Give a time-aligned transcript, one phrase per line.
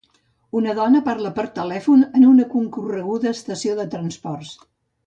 [0.59, 4.61] Una dona parla per telèfon en una concorreguda estació de transports.